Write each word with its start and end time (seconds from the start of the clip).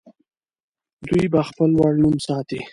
دوی 1.07 1.23
به 1.33 1.41
خپل 1.49 1.69
لوړ 1.77 1.93
نوم 2.03 2.15
ساتي. 2.27 2.61